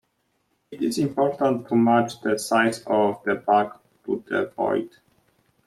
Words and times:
It 0.71 0.81
is 0.81 0.97
important 0.97 1.67
to 1.67 1.75
match 1.75 2.21
the 2.21 2.39
size 2.39 2.81
of 2.87 3.23
the 3.23 3.35
bag 3.35 3.73
to 4.05 4.23
the 4.27 4.47
void. 4.57 4.95